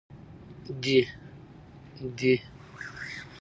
دي 2.11 2.31